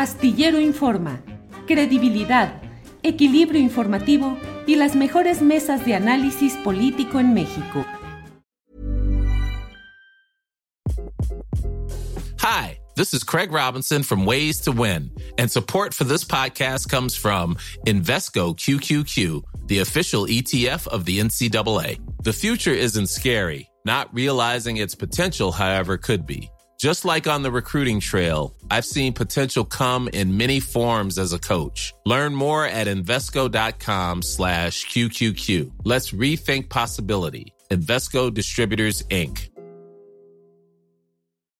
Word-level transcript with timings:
Astillero 0.00 0.58
Informa, 0.58 1.20
credibilidad, 1.66 2.62
equilibrio 3.02 3.60
informativo 3.60 4.38
y 4.66 4.76
las 4.76 4.96
mejores 4.96 5.42
mesas 5.42 5.84
de 5.84 5.94
análisis 5.94 6.54
político 6.64 7.20
en 7.20 7.34
México. 7.34 7.84
Hi, 12.38 12.78
this 12.96 13.12
is 13.12 13.22
Craig 13.22 13.52
Robinson 13.52 14.02
from 14.02 14.24
Ways 14.24 14.62
to 14.62 14.72
Win, 14.72 15.10
and 15.36 15.50
support 15.50 15.92
for 15.92 16.04
this 16.04 16.24
podcast 16.24 16.88
comes 16.88 17.14
from 17.14 17.56
Invesco 17.86 18.56
QQQ, 18.56 19.42
the 19.66 19.80
official 19.80 20.24
ETF 20.24 20.86
of 20.86 21.04
the 21.04 21.20
NCAA. 21.20 22.00
The 22.22 22.32
future 22.32 22.72
isn't 22.72 23.10
scary. 23.10 23.68
Not 23.84 24.08
realizing 24.14 24.78
its 24.78 24.94
potential, 24.94 25.52
however, 25.52 25.98
could 25.98 26.24
be. 26.24 26.48
Just 26.80 27.04
like 27.04 27.26
on 27.26 27.42
the 27.42 27.50
recruiting 27.50 28.00
trail, 28.00 28.54
I've 28.70 28.86
seen 28.86 29.12
potential 29.12 29.66
come 29.66 30.08
in 30.14 30.38
many 30.38 30.60
forms 30.60 31.18
as 31.18 31.34
a 31.34 31.38
coach. 31.38 31.92
Learn 32.06 32.34
more 32.34 32.64
at 32.64 32.86
Invesco.com 32.86 34.22
slash 34.22 34.86
QQQ. 34.86 35.72
Let's 35.84 36.12
rethink 36.12 36.70
possibility. 36.70 37.52
Investco 37.70 38.32
Distributors, 38.32 39.02
Inc. 39.10 39.50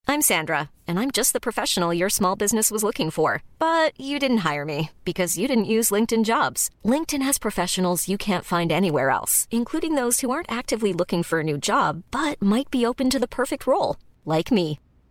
I'm 0.09 0.23
Sandra, 0.23 0.71
and 0.89 0.99
I'm 0.99 1.11
just 1.11 1.35
the 1.35 1.47
professional 1.49 1.93
your 1.93 2.09
small 2.09 2.35
business 2.35 2.71
was 2.71 2.83
looking 2.83 3.11
for. 3.11 3.43
But 3.59 3.93
you 4.01 4.19
didn't 4.19 4.47
hire 4.49 4.65
me 4.65 4.91
because 5.05 5.37
you 5.37 5.47
didn't 5.47 5.67
use 5.77 5.91
LinkedIn 5.91 6.25
jobs. 6.25 6.71
LinkedIn 6.83 7.21
has 7.21 7.39
professionals 7.39 8.09
you 8.09 8.17
can't 8.17 8.47
find 8.47 8.73
anywhere 8.73 9.11
else, 9.11 9.49
including 9.51 9.97
those 9.97 10.21
who 10.21 10.31
aren't 10.31 10.51
actively 10.51 10.95
looking 10.95 11.23
for 11.23 11.41
a 11.41 11.49
new 11.51 11.59
job, 11.59 12.05
but 12.11 12.41
might 12.41 12.71
be 12.71 12.87
open 12.87 13.11
to 13.11 13.19
the 13.19 13.29
perfect 13.29 13.67
role, 13.67 13.97
like 14.25 14.51
me. 14.51 14.79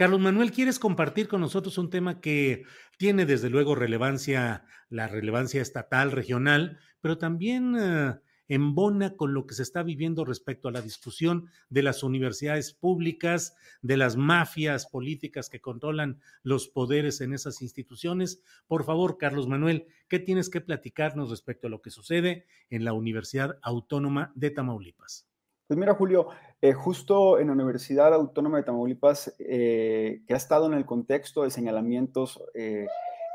Carlos 0.00 0.20
Manuel, 0.20 0.50
¿quieres 0.50 0.78
compartir 0.78 1.28
con 1.28 1.42
nosotros 1.42 1.76
un 1.76 1.90
tema 1.90 2.22
que 2.22 2.64
tiene 2.96 3.26
desde 3.26 3.50
luego 3.50 3.74
relevancia, 3.74 4.64
la 4.88 5.08
relevancia 5.08 5.60
estatal, 5.60 6.10
regional, 6.10 6.78
pero 7.02 7.18
también 7.18 7.76
eh, 7.78 8.18
embona 8.48 9.14
con 9.14 9.34
lo 9.34 9.46
que 9.46 9.52
se 9.52 9.62
está 9.62 9.82
viviendo 9.82 10.24
respecto 10.24 10.68
a 10.68 10.72
la 10.72 10.80
discusión 10.80 11.50
de 11.68 11.82
las 11.82 12.02
universidades 12.02 12.72
públicas, 12.72 13.54
de 13.82 13.98
las 13.98 14.16
mafias 14.16 14.86
políticas 14.86 15.50
que 15.50 15.60
controlan 15.60 16.22
los 16.42 16.68
poderes 16.68 17.20
en 17.20 17.34
esas 17.34 17.60
instituciones? 17.60 18.42
Por 18.68 18.84
favor, 18.84 19.18
Carlos 19.18 19.48
Manuel, 19.48 19.86
¿qué 20.08 20.18
tienes 20.18 20.48
que 20.48 20.62
platicarnos 20.62 21.28
respecto 21.28 21.66
a 21.66 21.70
lo 21.70 21.82
que 21.82 21.90
sucede 21.90 22.46
en 22.70 22.86
la 22.86 22.94
Universidad 22.94 23.58
Autónoma 23.60 24.32
de 24.34 24.50
Tamaulipas? 24.50 25.29
Pues 25.70 25.78
mira, 25.78 25.94
Julio, 25.94 26.26
eh, 26.60 26.72
justo 26.72 27.38
en 27.38 27.46
la 27.46 27.52
Universidad 27.52 28.12
Autónoma 28.12 28.56
de 28.56 28.64
Tamaulipas, 28.64 29.32
eh, 29.38 30.20
que 30.26 30.34
ha 30.34 30.36
estado 30.36 30.66
en 30.66 30.74
el 30.74 30.84
contexto 30.84 31.44
de 31.44 31.52
señalamientos, 31.52 32.42
eh, 32.54 32.88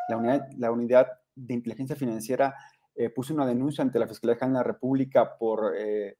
la, 0.09 0.17
unidad, 0.17 0.47
la, 0.58 0.69
unidad, 0.69 1.08
de 1.33 1.53
inteligencia 1.53 1.95
financiera 1.95 2.53
puso 3.16 3.33
una 3.33 3.45
denuncia 3.45 3.86
ante 3.86 4.00
la 4.00 4.08
Fiscalía 4.09 4.36
General 4.36 4.52
de 4.52 4.58
la 4.58 4.73
República 4.73 5.38
por 5.38 5.73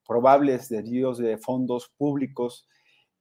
probables 0.08 0.70
desvíos 0.70 1.18
de 1.18 1.38
fondos 1.38 1.90
públicos 1.98 2.66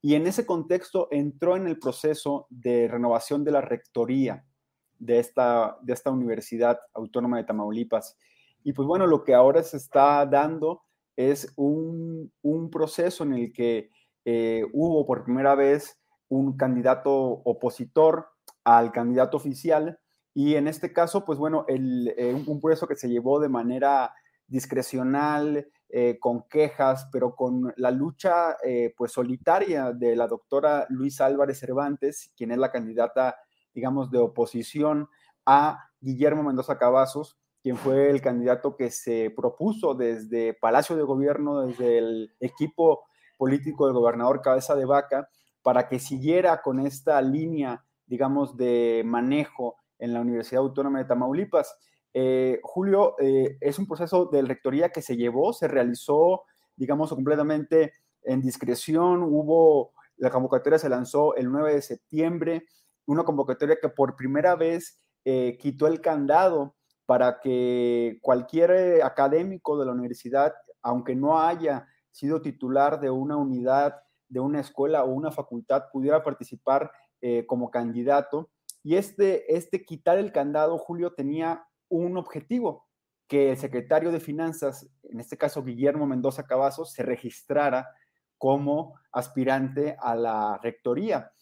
y 0.01 0.15
en 0.15 0.29
ese 0.29 0.47
contexto 0.47 1.09
entró 1.11 1.57
en 1.57 1.67
el 1.67 1.81
proceso 1.81 2.47
de 2.49 2.87
renovación 2.87 3.43
de 3.43 3.51
la 3.51 3.61
rectoría 3.61 4.45
de 5.01 5.19
esta, 5.19 5.79
de 5.83 5.95
esta 5.95 6.13
Universidad 6.13 6.79
Autónoma 6.93 7.39
de 7.39 7.45
Tamaulipas. 7.45 8.17
Y 8.63 8.73
pues 8.73 8.87
bueno, 8.87 9.09
lo 9.09 9.25
que 9.25 9.35
ahora 9.35 9.65
se 9.65 9.79
está 9.79 10.25
dando 10.27 10.85
es 11.17 11.53
un, 11.57 12.33
proceso 12.71 13.25
en 13.25 13.35
el 13.35 13.53
que 13.53 13.91
eh, 14.25 14.65
hubo 14.73 15.07
por 15.07 15.25
primera 15.25 15.55
vez 15.55 15.99
un 16.29 16.57
candidato 16.57 17.13
opositor 17.15 18.29
al 18.65 18.91
candidato 18.93 19.37
oficial 19.37 19.99
y 20.33 20.57
en 20.57 20.67
este 20.67 20.93
caso, 20.93 21.25
pues 21.25 21.39
bueno, 21.39 21.65
el, 21.69 22.13
eh, 22.17 22.35
un 22.35 22.61
proceso 22.61 22.89
que 22.89 22.97
se 22.97 23.09
llevó 23.09 23.39
de 23.39 23.49
manera 23.49 24.13
discrecional, 24.47 25.69
eh, 25.89 26.19
con 26.19 26.49
quejas, 26.49 27.09
pero 27.13 27.37
con 27.37 27.73
la 27.77 27.93
lucha 27.93 28.57
pues 28.97 29.13
solitaria 29.13 29.93
de 29.93 30.17
la 30.17 30.27
doctora 30.27 30.87
Luisa 30.89 31.27
Álvarez 31.27 31.61
Cervantes, 31.61 32.33
quien 32.37 32.51
es 32.51 32.59
la 32.59 32.73
candidata, 32.73 33.37
digamos, 33.73 34.11
de 34.11 34.19
oposición 34.19 35.09
a 35.47 35.91
Guillermo 36.01 36.43
Mendoza 36.43 36.79
Cavazos, 36.79 37.39
quien 37.65 37.79
fue 37.79 38.11
el 38.11 38.21
candidato 38.21 38.77
que 38.77 38.91
se 38.91 39.33
propuso 39.35 39.95
desde 39.95 40.53
Palacio 40.53 40.97
de 40.97 41.03
Gobierno, 41.03 41.63
desde 41.63 41.97
el 41.97 42.35
equipo 42.39 43.07
político 43.39 43.87
del 43.87 43.95
gobernador 43.95 44.43
Cabeza 44.43 44.75
de 44.75 44.85
Vaca, 44.85 45.31
para 45.63 45.89
que 45.89 45.99
siguiera 45.99 46.61
con 46.61 46.79
esta 46.79 47.23
línea, 47.23 47.83
digamos, 48.05 48.59
de 48.59 49.01
manejo 49.07 49.77
en 49.99 50.13
la 50.13 50.21
Universidad 50.21 50.61
Autónoma 50.61 50.99
de 50.99 51.05
Tamaulipas. 51.07 51.75
Eh, 52.13 52.61
Julio, 52.63 53.15
eh, 53.19 53.57
es 53.63 53.79
un 53.79 53.87
proceso 53.87 54.27
de 54.27 54.43
rectoría 54.43 54.91
que 54.91 55.01
se 55.01 55.17
llevó, 55.17 55.55
se 55.55 55.67
realizó, 55.67 56.43
digamos, 56.77 57.15
completamente 57.15 57.95
en 58.25 58.43
discreción. 58.43 59.23
Hubo, 59.23 59.93
la 60.19 60.29
convocatoria 60.29 60.79
se 60.79 60.91
lanzó 60.91 61.35
el 61.35 61.51
9 61.51 61.77
de 61.77 61.81
septiembre, 61.81 62.67
una 63.07 63.25
convocatoria 63.25 63.79
que 63.81 63.89
por 63.89 64.17
primera 64.17 64.55
vez 64.55 65.01
eh, 65.25 65.57
quitó 65.59 65.87
el 65.87 66.03
candado 66.03 66.77
para 67.07 67.41
que 67.41 68.19
cualquier 68.23 68.71
eh, 68.71 69.03
académico 69.03 69.79
de 69.79 69.87
la 69.87 69.93
universidad, 69.93 70.55
aunque 70.83 71.15
no 71.15 71.41
haya 71.41 71.87
sido 72.11 72.41
titular 72.41 73.01
de 73.01 73.11
una 73.11 73.37
unidad, 73.37 73.97
de 74.29 74.41
una 74.41 74.61
escuela 74.61 75.05
o 75.05 75.11
una 75.11 75.31
facultad, 75.31 75.85
pudiera 75.93 76.23
participar 76.23 76.91
eh, 77.21 77.45
como 77.47 77.71
candidato. 77.71 78.51
Y 78.83 78.97
este, 78.97 79.55
este 79.55 79.85
quitar 79.85 80.19
el 80.19 80.33
candado, 80.33 80.79
Julio, 80.79 81.13
tenía 81.15 81.67
un 81.89 82.17
objetivo, 82.17 82.87
que 83.27 83.51
el 83.51 83.57
secretario 83.57 84.13
de 84.13 84.21
Finanzas, 84.21 84.87
en 85.03 85.21
este 85.21 85.39
caso 85.39 85.63
Guillermo 85.63 86.07
Mendoza 86.07 86.47
Cavazos, 86.47 86.93
se 86.93 87.03
registrara 87.03 87.89
como 88.37 88.95
aspirante 89.13 89.97
a 89.99 90.15
la 90.15 90.59
rectoría 90.63 91.33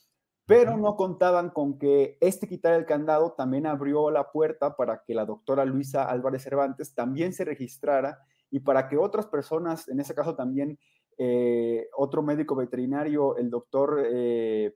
pero 0.46 0.76
no 0.76 0.96
contaban 0.96 1.50
con 1.50 1.78
que 1.78 2.18
este 2.20 2.48
quitar 2.48 2.74
el 2.74 2.86
candado 2.86 3.32
también 3.32 3.66
abrió 3.66 4.10
la 4.10 4.30
puerta 4.32 4.76
para 4.76 5.02
que 5.06 5.14
la 5.14 5.24
doctora 5.24 5.64
Luisa 5.64 6.04
Álvarez 6.04 6.42
Cervantes 6.42 6.94
también 6.94 7.32
se 7.32 7.44
registrara 7.44 8.18
y 8.50 8.60
para 8.60 8.88
que 8.88 8.98
otras 8.98 9.26
personas, 9.26 9.88
en 9.88 10.00
ese 10.00 10.14
caso 10.14 10.34
también 10.34 10.78
eh, 11.16 11.88
otro 11.96 12.22
médico 12.22 12.56
veterinario, 12.56 13.36
el 13.36 13.50
doctor 13.50 14.02
eh, 14.04 14.74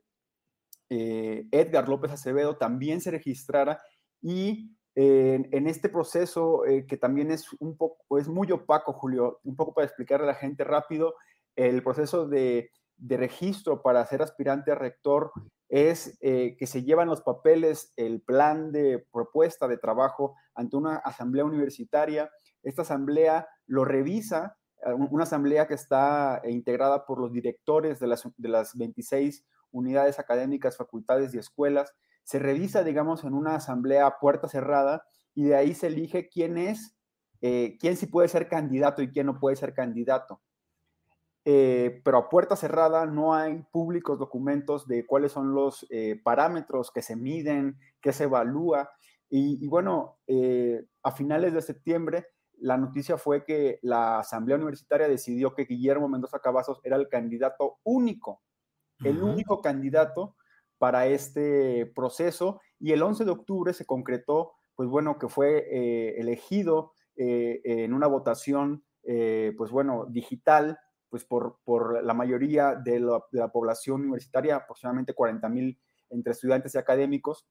eh, 0.89 1.45
Edgar 1.51 1.89
López 1.89 2.11
Acevedo, 2.11 2.57
también 2.57 3.01
se 3.01 3.11
registrara 3.11 3.81
y 4.21 4.71
en 4.99 5.67
este 5.67 5.89
proceso 5.89 6.63
que 6.87 6.97
también 6.97 7.29
es 7.29 7.45
un 7.59 7.77
poco, 7.77 8.17
es 8.17 8.27
muy 8.27 8.51
opaco, 8.51 8.93
Julio, 8.93 9.41
un 9.43 9.55
poco 9.55 9.75
para 9.75 9.85
explicarle 9.85 10.23
a 10.23 10.29
la 10.29 10.33
gente 10.33 10.63
rápido, 10.63 11.13
el 11.55 11.83
proceso 11.83 12.27
de, 12.27 12.71
de 12.97 13.17
registro 13.17 13.83
para 13.83 14.03
ser 14.07 14.23
aspirante 14.23 14.71
a 14.71 14.75
rector 14.75 15.31
es 15.69 16.17
eh, 16.21 16.55
que 16.57 16.65
se 16.65 16.83
llevan 16.83 17.09
los 17.09 17.21
papeles, 17.21 17.93
el 17.95 18.21
plan 18.21 18.71
de 18.71 19.05
propuesta 19.11 19.67
de 19.67 19.77
trabajo 19.77 20.35
ante 20.55 20.77
una 20.77 20.97
asamblea 20.97 21.45
universitaria. 21.45 22.29
Esta 22.63 22.83
asamblea 22.83 23.47
lo 23.65 23.83
revisa, 23.83 24.57
eh, 24.85 24.93
una 24.93 25.23
asamblea 25.23 25.67
que 25.67 25.73
está 25.73 26.41
eh, 26.43 26.51
integrada 26.51 27.05
por 27.05 27.19
los 27.19 27.33
directores 27.33 27.99
de 27.99 28.07
las, 28.07 28.23
de 28.37 28.49
las 28.49 28.77
26 28.77 29.45
unidades 29.71 30.19
académicas, 30.19 30.77
facultades 30.77 31.33
y 31.33 31.37
escuelas. 31.37 31.93
Se 32.23 32.39
revisa, 32.39 32.83
digamos, 32.83 33.23
en 33.23 33.33
una 33.33 33.55
asamblea 33.55 34.05
a 34.07 34.19
puerta 34.19 34.47
cerrada 34.47 35.05
y 35.35 35.43
de 35.45 35.55
ahí 35.55 35.73
se 35.73 35.87
elige 35.87 36.29
quién 36.29 36.57
es, 36.57 36.95
quién 37.39 37.95
sí 37.95 38.07
puede 38.07 38.27
ser 38.27 38.49
candidato 38.49 39.01
y 39.01 39.11
quién 39.11 39.27
no 39.27 39.39
puede 39.39 39.55
ser 39.55 39.73
candidato. 39.73 40.41
Eh, 41.49 42.01
pero 42.03 42.17
a 42.17 42.27
puerta 42.27 42.57
cerrada 42.57 43.05
no 43.05 43.33
hay 43.33 43.63
públicos 43.71 44.19
documentos 44.19 44.85
de 44.85 45.05
cuáles 45.05 45.31
son 45.31 45.53
los 45.53 45.87
eh, 45.89 46.19
parámetros 46.21 46.91
que 46.91 47.01
se 47.01 47.15
miden, 47.15 47.77
que 48.01 48.11
se 48.11 48.25
evalúa. 48.25 48.91
Y, 49.29 49.65
bueno, 49.69 50.17
eh, 50.27 50.85
a 51.03 51.11
finales 51.13 51.53
de 51.53 51.61
septiembre, 51.61 52.27
la 52.57 52.75
noticia 52.75 53.17
fue 53.17 53.45
que 53.45 53.79
la 53.81 54.19
Asamblea 54.19 54.57
Universitaria 54.57 55.07
decidió 55.07 55.55
que 55.55 55.63
Guillermo 55.63 56.09
Mendoza 56.09 56.39
Cavazos 56.39 56.81
era 56.83 56.97
el 56.97 57.07
candidato 57.07 57.77
único, 57.83 58.41
el 59.05 59.23
único 59.23 59.61
candidato 59.61 60.35
para 60.77 61.07
este 61.07 61.85
proceso. 61.95 62.59
Y 62.77 62.91
el 62.91 63.01
11 63.01 63.23
de 63.23 63.31
octubre 63.31 63.71
se 63.71 63.85
concretó, 63.85 64.51
pues 64.75 64.89
bueno, 64.89 65.17
que 65.17 65.29
fue 65.29 66.19
elegido 66.19 66.91
en 67.15 67.93
una 67.93 68.07
votación, 68.07 68.83
pues 69.01 69.71
bueno, 69.71 70.07
digital, 70.09 70.77
pues 71.09 71.23
por, 71.23 71.59
por 71.63 72.03
la 72.03 72.13
mayoría 72.13 72.75
de 72.75 72.99
la, 72.99 73.51
población 73.51 74.01
universitaria, 74.01 74.57
aproximadamente 74.57 75.13
40 75.13 75.49
mil 75.49 75.79
entre 76.09 76.31
estudiantes 76.31 76.75
y 76.75 76.77
académicos. 76.77 77.47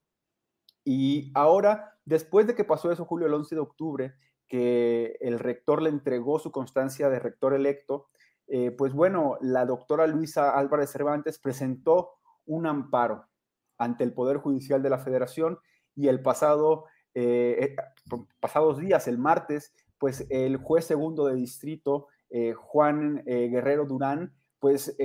Y 0.85 1.33
ahora, 1.35 1.99
después 2.05 2.47
de 2.47 2.55
que 2.55 2.65
pasó 2.65 2.93
eso, 2.93 3.05
Julio, 3.05 3.27
el 3.27 3.35
11 3.35 3.55
de 3.55 3.61
octubre, 3.61 4.15
que 4.49 5.17
el 5.21 5.39
rector 5.39 5.83
le 5.83 5.91
entregó 5.91 6.39
su 6.39 6.53
constancia 6.53 7.09
de 7.09 7.19
rector 7.19 7.55
electo, 7.55 8.09
eh, 8.47 8.71
pues 8.71 8.93
bueno, 8.93 9.39
la 9.41 9.67
doctora 9.67 10.07
Luisa 10.07 10.57
Álvarez 10.57 10.91
Cervantes 10.91 11.39
presentó 11.39 12.13
un 12.45 12.67
amparo 12.67 13.27
ante 13.79 14.05
el 14.05 14.13
Poder 14.13 14.37
Judicial 14.37 14.83
de 14.83 14.91
la 14.91 14.99
Federación 14.99 15.59
y 15.97 16.09
el 16.09 16.23
pasado, 16.23 16.85
eh, 17.15 17.75
eh, 17.77 18.17
pasados 18.39 18.79
días, 18.79 19.09
el 19.09 19.19
martes, 19.19 19.75
pues 19.99 20.27
el 20.31 20.59
juez 20.59 20.85
segundo 20.85 21.27
de 21.27 21.35
distrito, 21.35 22.09
Juan 22.57 23.23
Guerrero 23.25 23.87
Durán, 23.87 24.35
pues 24.59 24.97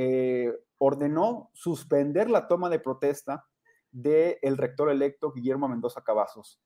ordenó 0.78 1.50
suspender 1.54 2.30
la 2.30 2.48
toma 2.48 2.70
de 2.70 2.80
protesta 2.80 3.46
del 3.92 4.58
rector 4.58 4.90
electo 4.90 5.32
Guillermo 5.32 5.68
Mendoza 5.68 6.02
Cavazos. 6.02 6.60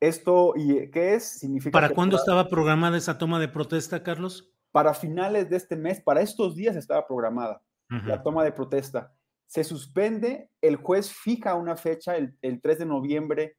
Esto, 0.00 0.52
¿y 0.56 0.90
qué 0.90 1.14
es? 1.14 1.38
Significa 1.38 1.72
¿Para 1.72 1.88
cuándo 1.88 2.16
estaba 2.16 2.48
programada 2.48 2.98
esa 2.98 3.16
toma 3.16 3.40
de 3.40 3.48
protesta, 3.48 4.02
Carlos? 4.02 4.52
Para 4.70 4.92
finales 4.92 5.48
de 5.48 5.56
este 5.56 5.76
mes, 5.76 6.00
para 6.00 6.20
estos 6.20 6.56
días 6.56 6.76
estaba 6.76 7.06
programada 7.06 7.62
la 7.88 8.22
toma 8.22 8.42
de 8.42 8.52
protesta. 8.52 9.14
Se 9.46 9.62
suspende, 9.62 10.50
el 10.60 10.76
juez 10.76 11.12
fija 11.12 11.54
una 11.54 11.76
fecha, 11.76 12.16
el, 12.16 12.60
3 12.60 12.78
de 12.80 12.86
noviembre, 12.86 13.56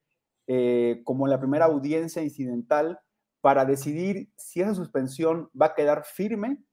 eh, 0.47 1.01
como 1.03 1.25
la 1.25 1.39
primera 1.39 1.65
audiencia 1.65 2.21
incidental 2.21 2.99
para 3.45 3.63
decidir 3.63 4.31
si 4.35 4.61
esa 4.61 4.73
suspensión 4.73 5.51
va 5.53 5.67
a 5.67 5.75
quedar 5.75 6.03
firme 6.03 6.63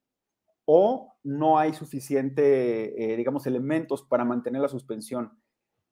o 0.65 1.13
no 1.23 1.59
hay 1.59 1.75
suficiente, 1.75 3.13
eh, 3.13 3.15
digamos, 3.15 3.47
elementos 3.47 4.03
para 4.03 4.25
mantener 4.25 4.63
la 4.63 4.71
suspensión. 4.71 5.39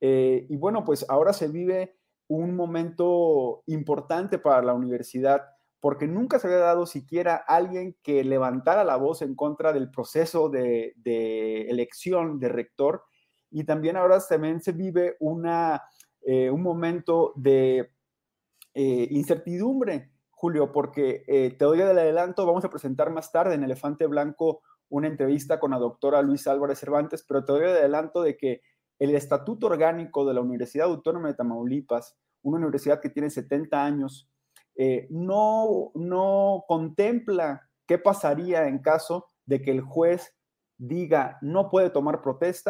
Eh, 0.01 0.47
y 0.49 0.57
bueno, 0.57 0.83
pues 0.87 1.05
ahora 1.11 1.35
se 1.35 1.49
vive 1.49 1.99
un 2.29 2.57
momento 2.57 3.63
importante 3.67 4.39
para 4.39 4.63
la 4.63 4.73
universidad 4.73 5.43
porque 5.81 6.07
nunca 6.07 6.39
se 6.39 6.47
había 6.47 6.61
dado 6.61 6.87
siquiera 6.87 7.37
alguien 7.37 7.95
que 8.03 8.25
levantara 8.25 8.83
la 8.83 8.97
voz 8.97 9.21
en 9.21 9.35
contra 9.35 9.75
del 9.75 9.91
proceso 9.91 10.49
de, 10.49 10.95
elección 11.69 12.41
de 12.41 12.49
rector 12.49 13.05
y 13.51 13.65
también 13.65 13.99
ahora 13.99 14.19
también 14.27 14.63
se 14.63 14.73
vive 14.73 15.17
una, 15.21 15.83
eh, 16.23 16.49
un 16.49 16.63
momento 16.63 17.35
de 17.37 17.93
incertidumbre 18.73 20.10
Julio, 20.41 20.73
porque 20.73 21.23
eh, 21.27 21.55
te 21.59 21.67
doy 21.67 21.83
el 21.83 21.99
adelanto, 21.99 22.47
vamos 22.47 22.65
a 22.65 22.71
presentar 22.71 23.11
más 23.11 23.31
tarde 23.31 23.57
en 23.57 23.63
Elefante 23.63 24.07
Blanco 24.07 24.63
una 24.89 25.07
entrevista 25.07 25.61
con 25.61 25.73
la 25.73 25.79
doctora 25.79 26.23
Luisa 26.23 26.51
Álvarez 26.51 26.79
Cervantes, 26.79 27.23
pero 27.29 27.45
te 27.45 27.53
doy 27.53 27.61
el 27.65 27.77
adelanto 27.77 28.23
de 28.23 28.39
que 28.39 28.63
el 28.99 29.15
estatuto 29.15 29.67
orgánico 29.67 30.25
de 30.25 30.33
la 30.33 30.41
Universidad 30.41 30.87
Autónoma 30.87 31.29
de 31.29 31.35
Tamaulipas, 31.35 32.17
una 32.41 32.57
universidad 32.57 33.03
que 33.03 33.11
tiene 33.11 33.29
70 33.29 33.85
años, 33.85 34.31
eh, 34.77 35.09
no, 35.11 35.93
no 35.95 36.65
contempla 36.67 37.69
qué 37.87 37.99
pasaría 37.99 38.67
en 38.67 38.79
caso 38.79 39.27
de 39.45 39.61
que 39.61 39.73
el 39.73 39.83
juez 39.83 40.35
diga 40.79 41.37
no 41.43 41.69
puede 41.69 41.91
tomar 41.91 42.23
protesta 42.23 42.70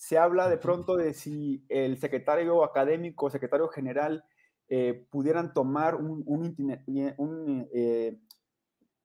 Se 0.00 0.16
habla 0.16 0.48
de 0.48 0.56
pronto 0.56 0.96
de 0.96 1.12
si 1.12 1.62
el 1.68 1.98
secretario 1.98 2.64
académico, 2.64 3.28
secretario 3.28 3.68
general, 3.68 4.24
eh, 4.66 5.06
pudieran 5.10 5.52
tomar 5.52 5.94
un, 5.94 6.22
un, 6.24 7.68
eh, 7.74 8.18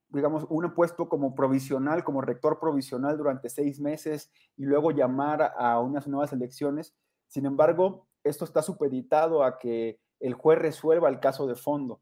digamos, 0.08 0.46
un 0.48 0.74
puesto 0.74 1.10
como 1.10 1.36
provisional, 1.36 2.06
como 2.06 2.22
rector 2.22 2.62
provisional 2.62 3.18
durante 3.18 3.50
seis 3.50 3.82
meses 3.82 4.32
y 4.56 4.64
luego 4.64 4.92
llamar 4.92 5.52
a 5.58 5.82
unas 5.82 6.08
nuevas 6.08 6.32
elecciones. 6.32 6.96
Sin 7.28 7.46
embargo, 7.46 8.08
esto 8.24 8.46
está 8.46 8.62
supeditado 8.62 9.44
a 9.44 9.60
que 9.60 10.00
el 10.22 10.34
juez 10.34 10.60
resuelva 10.60 11.10
el 11.10 11.20
caso 11.20 11.46
de 11.46 11.56
fondo. 11.56 12.00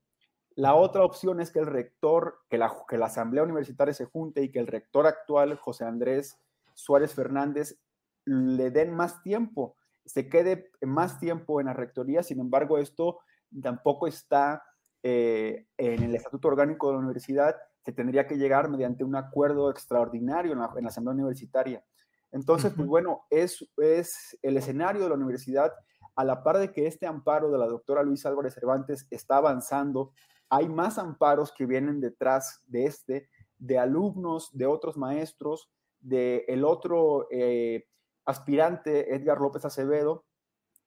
La 0.54 0.76
otra 0.76 1.04
opción 1.04 1.42
es 1.42 1.50
que 1.50 1.58
el 1.58 1.66
rector, 1.66 2.42
que 2.48 2.60
la, 2.60 2.72
que 2.88 3.00
la 3.00 3.08
Asamblea 3.08 3.42
Universitaria 3.42 3.96
se 3.96 4.06
junte 4.06 4.44
y 4.44 4.52
que 4.52 4.60
el 4.60 4.68
rector 4.68 5.08
actual, 5.08 5.58
José 5.58 5.84
Andrés 5.84 6.40
Suárez 6.76 7.16
Fernández, 7.16 7.80
le 8.26 8.72
den 8.72 8.94
más 8.94 9.22
tiempo, 9.22 9.76
se 10.06 10.30
quede 10.30 10.72
más 10.82 11.20
tiempo 11.20 11.60
en 11.60 11.68
la 11.68 11.74
rectoría, 11.74 12.24
sin 12.24 12.40
embargo, 12.40 12.78
esto 12.78 13.20
tampoco 13.62 14.08
está 14.08 14.64
eh, 15.02 15.68
en 15.78 16.04
el 16.04 16.16
estatuto 16.16 16.48
orgánico 16.48 16.88
de 16.88 16.94
la 16.94 17.00
universidad, 17.00 17.56
se 17.84 17.92
tendría 17.92 18.28
que 18.28 18.38
llegar 18.38 18.70
mediante 18.70 19.04
un 19.04 19.16
acuerdo 19.16 19.70
extraordinario 19.70 20.54
en 20.54 20.60
la, 20.60 20.90
Asamblea 20.90 21.14
Universitaria. 21.14 21.84
Entonces, 22.32 22.74
pues 22.76 22.88
bueno, 22.88 23.26
es, 23.30 23.68
es 23.78 24.38
el 24.42 24.58
escenario 24.58 25.04
de 25.04 25.10
la 25.10 25.16
universidad, 25.16 25.72
a 26.16 26.24
la 26.24 26.44
par 26.44 26.58
de 26.58 26.72
que 26.72 26.88
este 26.88 27.06
amparo 27.06 27.52
de 27.52 27.58
la 27.58 27.68
doctora 27.68 28.04
Luisa 28.04 28.30
Álvarez 28.30 28.54
Cervantes 28.54 29.08
está 29.10 29.38
avanzando, 29.38 30.14
hay 30.50 30.70
más 30.70 30.98
amparos 30.98 31.52
que 31.52 31.66
vienen 31.66 32.00
detrás 32.00 32.62
de 32.68 32.86
este, 32.86 33.30
de 33.58 33.80
alumnos, 33.80 34.50
de 34.54 34.66
otros 34.66 34.98
maestros, 34.98 35.70
de 36.00 36.46
el 36.48 36.64
otro 36.64 37.28
eh, 37.32 37.88
aspirante 38.26 39.14
Edgar 39.16 39.40
López 39.40 39.66
Acevedo 39.66 40.26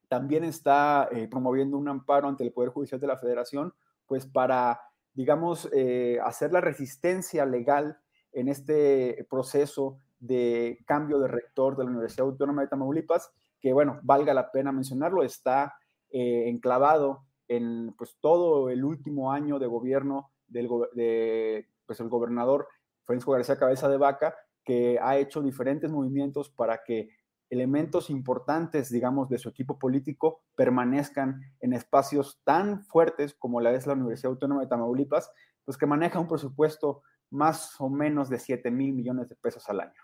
también 0.09 0.45
está 0.45 1.09
eh, 1.11 1.29
promoviendo 1.29 1.77
un 1.77 1.89
amparo 1.89 2.29
ante 2.29 2.45
el 2.45 2.53
Poder 2.53 2.71
Judicial 2.71 3.01
de 3.01 3.07
la 3.07 3.19
Federación, 3.19 3.75
pues 4.07 4.27
para, 4.27 4.81
digamos, 5.15 5.69
eh, 5.73 6.19
hacer 6.25 6.53
la 6.53 6.61
resistencia 6.61 7.45
legal 7.45 7.99
en 8.33 8.49
este 8.49 9.27
proceso 9.29 9.99
de 10.19 10.79
cambio 10.87 11.19
de 11.19 11.29
rector 11.29 11.77
de 11.77 11.85
la 11.85 11.91
Universidad 11.91 12.27
Autónoma 12.27 12.63
de 12.63 12.69
Tamaulipas, 12.69 13.33
que, 13.61 13.73
bueno, 13.73 13.99
valga 14.03 14.33
la 14.33 14.53
pena 14.53 14.73
mencionarlo, 14.73 15.23
está 15.23 15.75
eh, 16.11 16.49
enclavado 16.49 17.25
en 17.49 17.95
pues, 17.97 18.17
todo 18.21 18.71
el 18.71 18.85
último 18.85 19.33
año 19.33 19.59
de 19.59 19.67
gobierno 19.67 20.31
del 20.47 20.69
de, 20.95 21.69
pues, 21.85 21.99
el 22.01 22.09
gobernador 22.09 22.69
Francisco 23.05 23.33
García 23.33 23.59
Cabeza 23.59 23.89
de 23.89 23.97
Vaca, 23.97 24.37
que 24.65 24.99
ha 25.01 25.17
hecho 25.17 25.43
diferentes 25.43 25.91
movimientos 25.91 26.51
para 26.51 26.83
que 26.85 27.11
elementos 27.51 28.11
importantes, 28.11 28.91
digamos, 28.91 29.29
de 29.29 29.39
su 29.39 29.49
equipo 29.49 29.79
político 29.79 30.43
permanezcan 30.55 31.41
en 31.61 31.73
espacios 31.73 32.41
tan 32.45 32.83
fuertes 32.85 33.35
como 33.35 33.61
la 33.61 33.73
es 33.73 33.87
la 33.87 33.95
Universidad 33.95 34.33
Autónoma 34.33 34.63
de 34.63 34.69
Tamaulipas, 34.69 35.31
pues 35.65 35.77
que 35.77 35.87
maneja 35.87 36.19
un 36.19 36.29
presupuesto 36.29 37.03
más 37.31 37.81
o 37.81 37.89
menos 37.89 38.29
de 38.29 38.39
7 38.39 38.71
mil 38.71 38.93
millones 38.93 39.29
de 39.29 39.37
pesos 39.37 39.69
al 39.69 39.81
año. 39.81 40.01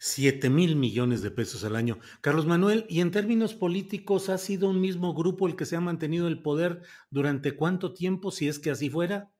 7 0.00 0.48
mil 0.48 0.76
millones 0.76 1.22
de 1.22 1.30
pesos 1.30 1.64
al 1.64 1.74
año. 1.74 1.98
Carlos 2.20 2.46
Manuel, 2.46 2.86
¿y 2.88 3.00
en 3.00 3.10
términos 3.10 3.54
políticos 3.54 4.28
ha 4.28 4.38
sido 4.38 4.70
un 4.70 4.80
mismo 4.80 5.12
grupo 5.12 5.48
el 5.48 5.56
que 5.56 5.66
se 5.66 5.76
ha 5.76 5.80
mantenido 5.80 6.28
el 6.28 6.40
poder 6.40 6.82
durante 7.10 7.56
cuánto 7.56 7.94
tiempo, 7.94 8.30
si 8.30 8.48
es 8.48 8.58
que 8.58 8.70
así 8.70 8.90
fuera? 8.90 9.32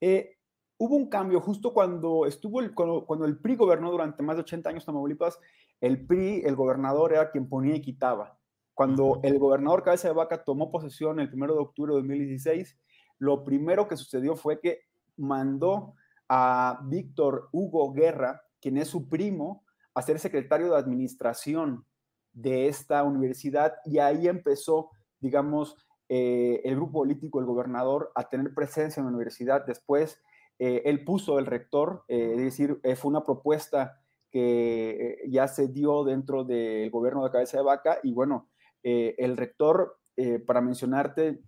Eh, 0.00 0.38
hubo 0.78 0.96
un 0.96 1.08
cambio 1.08 1.40
justo 1.40 1.72
cuando 1.72 2.26
estuvo 2.26 2.60
el, 2.60 2.74
cuando, 2.74 3.24
el 3.24 3.38
PRI 3.38 3.56
gobernó 3.56 3.90
durante 3.90 4.22
más 4.22 4.36
de 4.36 4.42
80 4.42 4.70
años 4.70 4.84
Tamaulipas, 4.86 5.38
el 5.82 6.06
PRI, 6.06 6.42
el 6.44 6.54
gobernador 6.54 7.12
era 7.12 7.30
quien 7.30 7.48
ponía 7.48 7.74
y 7.74 7.82
quitaba. 7.82 8.38
Cuando 8.72 9.20
el 9.24 9.38
gobernador 9.38 9.82
Cabeza 9.82 10.08
de 10.08 10.14
Vaca 10.14 10.44
tomó 10.44 10.70
posesión 10.70 11.18
el 11.18 11.28
1 11.30 11.46
de 11.54 11.58
octubre 11.58 11.92
de 11.92 11.98
2016, 11.98 12.78
lo 13.18 13.44
primero 13.44 13.88
que 13.88 13.96
sucedió 13.96 14.36
fue 14.36 14.60
que 14.60 14.82
mandó 15.16 15.94
a 16.28 16.80
Víctor 16.84 17.48
Hugo 17.50 17.92
Guerra, 17.92 18.42
quien 18.60 18.76
es 18.76 18.88
su 18.88 19.08
primo, 19.08 19.64
a 19.92 20.02
ser 20.02 20.20
secretario 20.20 20.70
de 20.70 20.78
administración 20.78 21.84
de 22.32 22.68
esta 22.68 23.02
universidad 23.02 23.74
y 23.84 23.98
ahí 23.98 24.28
empezó, 24.28 24.90
digamos, 25.18 25.76
eh, 26.08 26.60
el 26.64 26.76
grupo 26.76 27.00
político, 27.00 27.40
el 27.40 27.46
gobernador, 27.46 28.12
a 28.14 28.28
tener 28.28 28.54
presencia 28.54 29.00
en 29.00 29.06
la 29.06 29.10
universidad. 29.10 29.66
Después, 29.66 30.22
eh, 30.60 30.82
él 30.84 31.04
puso 31.04 31.40
el 31.40 31.46
rector, 31.46 32.04
eh, 32.06 32.34
es 32.36 32.40
decir, 32.40 32.80
fue 32.96 33.10
una 33.10 33.24
propuesta 33.24 34.01
que 34.32 35.18
ya 35.28 35.46
se 35.46 35.68
dio 35.68 36.04
dentro 36.04 36.44
del 36.44 36.90
gobierno 36.90 37.24
de 37.24 37.30
Cabeza 37.30 37.58
de 37.58 37.64
Vaca 37.64 37.98
y 38.02 38.12
bueno, 38.12 38.48
el 38.82 39.36
rector, 39.36 39.98
para 40.46 40.60
mencionarte 40.60 41.40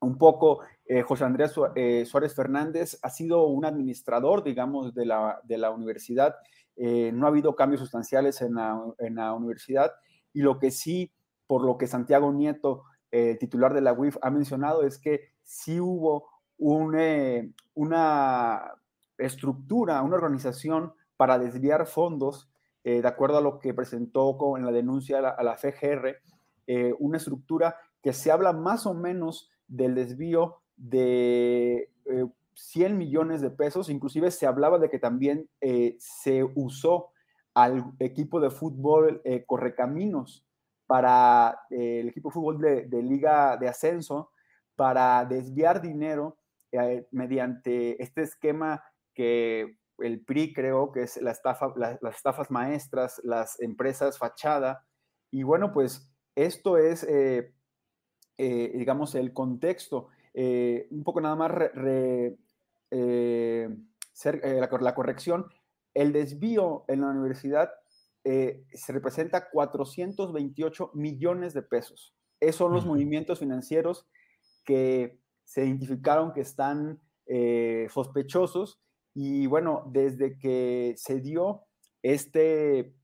un 0.00 0.18
poco, 0.18 0.60
José 1.06 1.24
Andrés 1.24 1.52
Suárez 1.52 2.34
Fernández 2.34 2.98
ha 3.02 3.10
sido 3.10 3.46
un 3.46 3.64
administrador, 3.64 4.42
digamos, 4.42 4.94
de 4.94 5.06
la, 5.06 5.40
de 5.44 5.58
la 5.58 5.70
universidad. 5.70 6.34
no 6.76 7.26
ha 7.26 7.28
habido 7.28 7.54
cambios 7.54 7.80
sustanciales 7.80 8.40
en 8.40 8.54
la, 8.54 8.82
en 8.98 9.14
la 9.14 9.32
universidad 9.34 9.92
y 10.32 10.40
lo 10.40 10.58
que 10.58 10.70
sí, 10.70 11.12
por 11.46 11.64
lo 11.64 11.78
que 11.78 11.86
Santiago 11.86 12.32
Nieto, 12.32 12.84
titular 13.38 13.74
de 13.74 13.82
la 13.82 13.92
UIF, 13.92 14.16
ha 14.22 14.30
mencionado 14.30 14.82
es 14.82 14.98
que 14.98 15.30
sí 15.42 15.78
hubo 15.78 16.28
eh, 16.58 17.52
una 17.74 18.72
estructura, 19.18 20.02
una 20.02 20.16
organización 20.16 20.92
para 21.16 21.38
desviar 21.38 21.86
fondos, 21.86 22.50
eh, 22.84 23.02
de 23.02 23.08
acuerdo 23.08 23.38
a 23.38 23.40
lo 23.40 23.58
que 23.58 23.74
presentó 23.74 24.36
con, 24.36 24.60
en 24.60 24.66
la 24.66 24.72
denuncia 24.72 25.18
a 25.18 25.42
la, 25.42 25.56
FGR, 25.56 26.16
eh, 26.66 26.94
una 26.98 27.16
estructura 27.16 27.76
que 28.02 28.12
se 28.12 28.30
habla 28.30 28.52
más 28.52 28.86
o 28.86 28.94
menos 28.94 29.50
del 29.66 29.94
desvío 29.94 30.62
de 30.76 31.90
100 32.54 32.96
millones 32.96 33.40
de 33.40 33.50
pesos, 33.50 33.88
inclusive 33.88 34.30
se 34.30 34.46
hablaba 34.46 34.78
de 34.78 34.88
que 34.88 34.98
también 34.98 35.48
se 35.98 36.44
usó 36.54 37.10
al 37.56 37.84
equipo 38.00 38.38
de 38.38 38.50
fútbol 38.50 39.22
eh, 39.24 39.46
Correcaminos 39.46 40.44
para 40.86 41.58
eh, 41.70 42.00
el 42.00 42.08
equipo 42.08 42.28
de 42.28 42.34
fútbol 42.34 42.58
de, 42.60 43.02
Liga 43.02 43.56
de 43.56 43.66
Ascenso 43.66 44.30
para 44.76 45.24
desviar 45.24 45.80
dinero 45.80 46.36
eh, 46.70 47.08
mediante 47.12 48.00
este 48.02 48.22
esquema 48.22 48.84
que 49.14 49.78
el 49.98 50.20
PRI 50.24 50.52
creo 50.52 50.92
que 50.92 51.02
es 51.02 51.16
la 51.22 51.30
estafa, 51.30 51.72
las 51.76 52.16
estafas 52.16 52.50
maestras, 52.50 53.20
las 53.24 53.60
empresas 53.60 54.18
fachada. 54.18 54.84
Y 55.30 55.42
bueno, 55.42 55.72
pues 55.72 56.10
esto 56.34 56.76
es, 56.78 57.06
digamos, 58.38 59.14
el 59.14 59.32
contexto. 59.32 60.08
un 60.34 61.02
poco 61.04 61.20
nada 61.20 61.36
más 61.36 61.52
la 64.80 64.94
corrección 64.94 65.46
el 65.96 66.12
desvío 66.12 66.84
en 66.88 67.00
la 67.00 67.08
universidad 67.08 67.70
eh, 68.22 68.64
se 68.74 68.92
representa 68.92 69.48
428 69.48 70.90
millones 70.92 71.54
de 71.54 71.62
pesos. 71.62 72.14
Esos 72.38 72.58
son 72.58 72.74
los 72.74 72.84
movimientos 72.84 73.38
financieros 73.38 74.06
que 74.66 75.18
se 75.44 75.64
identificaron 75.64 76.34
que 76.34 76.42
están 76.42 77.00
eh, 77.24 77.88
sospechosos 77.90 78.78
y 79.16 79.46
bueno, 79.46 79.84
desde 79.90 80.38
que 80.38 80.94
se 80.96 81.20
dio 81.20 81.62
este 82.02 82.94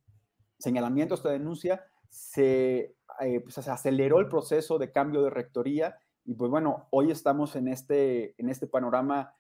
señalamiento, 0.59 1.15
esta 1.15 1.31
denuncia, 1.31 1.85
se, 2.11 2.95
eh, 3.21 3.41
pues, 3.41 3.55
se 3.55 3.71
aceleró 3.71 4.21
el 4.21 4.29
proceso 4.29 4.79
de 4.79 4.93
cambio 4.93 5.23
de 5.23 5.31
rectoría 5.31 5.97
y 6.25 6.35
pues 6.35 6.51
bueno, 6.51 6.87
hoy 6.91 7.11
estamos 7.11 7.57
en 7.57 7.67
este, 7.67 8.41
en 8.41 8.49
este 8.49 8.69
panorama, 8.69 9.35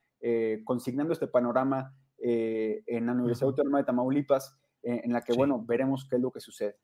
consignando 0.64 1.12
este 1.12 1.26
panorama 1.26 1.97
eh, 2.25 2.85
en 2.87 3.07
la 3.07 3.12
Universidad 3.12 3.49
Autónoma 3.49 3.79
de 3.79 3.85
Tamaulipas, 3.85 4.57
eh, 4.85 5.00
en 5.02 5.12
la 5.12 5.23
que, 5.23 5.33
bueno, 5.33 5.64
veremos 5.67 6.07
qué 6.09 6.17
es 6.17 6.23
lo 6.23 6.31
que 6.31 6.38
sucede. 6.38 6.76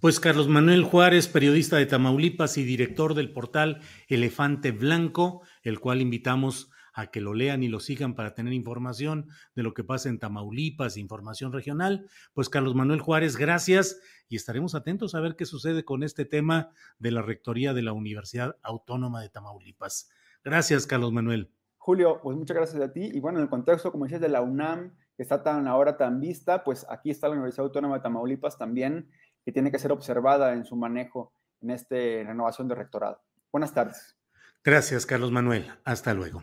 Pues 0.00 0.20
Carlos 0.20 0.48
Manuel 0.48 0.84
Juárez, 0.84 1.28
periodista 1.28 1.76
de 1.76 1.86
Tamaulipas 1.86 2.58
y 2.58 2.64
director 2.64 3.14
del 3.14 3.32
portal 3.32 3.80
Elefante 4.08 4.72
Blanco, 4.72 5.42
el 5.62 5.80
cual 5.80 6.02
invitamos 6.02 6.70
a 6.94 7.08
que 7.08 7.20
lo 7.20 7.34
lean 7.34 7.62
y 7.62 7.68
lo 7.68 7.80
sigan 7.80 8.14
para 8.14 8.34
tener 8.34 8.52
información 8.52 9.28
de 9.54 9.62
lo 9.62 9.74
que 9.74 9.84
pasa 9.84 10.08
en 10.08 10.18
Tamaulipas, 10.18 10.96
información 10.96 11.52
regional. 11.52 12.06
Pues 12.32 12.48
Carlos 12.48 12.74
Manuel 12.74 13.00
Juárez, 13.00 13.36
gracias 13.36 14.00
y 14.28 14.36
estaremos 14.36 14.74
atentos 14.74 15.14
a 15.14 15.20
ver 15.20 15.36
qué 15.36 15.46
sucede 15.46 15.84
con 15.84 16.02
este 16.02 16.24
tema 16.24 16.70
de 16.98 17.10
la 17.10 17.22
rectoría 17.22 17.74
de 17.74 17.82
la 17.82 17.92
Universidad 17.92 18.56
Autónoma 18.62 19.20
de 19.20 19.28
Tamaulipas. 19.28 20.10
Gracias, 20.44 20.86
Carlos 20.86 21.12
Manuel. 21.12 21.52
Julio, 21.76 22.20
pues 22.22 22.36
muchas 22.36 22.56
gracias 22.56 22.82
a 22.82 22.92
ti. 22.92 23.10
Y 23.12 23.20
bueno, 23.20 23.38
en 23.38 23.44
el 23.44 23.50
contexto, 23.50 23.90
como 23.90 24.04
dices, 24.04 24.20
de 24.20 24.28
la 24.28 24.42
UNAM, 24.42 24.94
que 25.16 25.22
está 25.22 25.42
tan 25.42 25.66
ahora 25.66 25.96
tan 25.96 26.20
vista, 26.20 26.62
pues 26.62 26.86
aquí 26.88 27.10
está 27.10 27.26
la 27.28 27.34
Universidad 27.34 27.66
Autónoma 27.66 27.96
de 27.96 28.02
Tamaulipas 28.02 28.58
también, 28.58 29.10
que 29.44 29.52
tiene 29.52 29.70
que 29.70 29.78
ser 29.78 29.90
observada 29.90 30.52
en 30.52 30.64
su 30.64 30.76
manejo 30.76 31.32
en 31.60 31.70
esta 31.70 31.96
renovación 31.96 32.68
de 32.68 32.74
rectorado. 32.74 33.22
Buenas 33.52 33.74
tardes. 33.74 34.16
Gracias, 34.62 35.06
Carlos 35.06 35.32
Manuel. 35.32 35.70
Hasta 35.84 36.14
luego. 36.14 36.42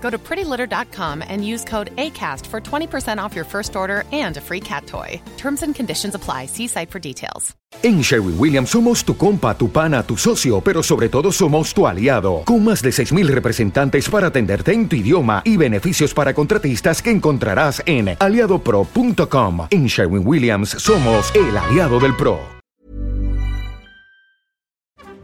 Go 0.00 0.10
to 0.10 0.18
prettylitter.com 0.18 1.22
and 1.26 1.44
use 1.44 1.64
code 1.64 1.90
ACAST 1.96 2.46
for 2.46 2.60
20% 2.60 3.18
off 3.18 3.34
your 3.34 3.44
first 3.44 3.76
order 3.76 4.04
and 4.12 4.36
a 4.36 4.40
free 4.40 4.60
cat 4.60 4.86
toy. 4.86 5.20
Terms 5.36 5.62
and 5.62 5.74
conditions 5.74 6.14
apply. 6.14 6.46
See 6.46 6.68
site 6.68 6.90
for 6.90 7.00
details. 7.00 7.56
En 7.82 8.00
Sherwin 8.00 8.36
Williams 8.38 8.70
somos 8.70 9.04
tu 9.04 9.16
compa, 9.16 9.56
tu 9.56 9.70
pana, 9.70 10.02
tu 10.02 10.16
socio, 10.16 10.60
pero 10.60 10.82
sobre 10.82 11.08
todo 11.08 11.30
somos 11.30 11.74
tu 11.74 11.86
aliado. 11.86 12.42
Con 12.44 12.64
más 12.64 12.80
de 12.80 12.90
6.000 12.90 13.26
representantes 13.28 14.08
para 14.08 14.28
atenderte 14.28 14.72
en 14.72 14.88
tu 14.88 14.96
idioma 14.96 15.42
y 15.44 15.56
beneficios 15.56 16.14
para 16.14 16.32
contratistas 16.32 17.02
que 17.02 17.10
encontrarás 17.10 17.82
en 17.86 18.16
aliadopro.com. 18.18 19.66
En 19.70 19.86
Sherwin 19.86 20.26
Williams 20.26 20.70
somos 20.70 21.32
el 21.34 21.56
aliado 21.56 22.00
del 22.00 22.16
PRO. 22.16 22.55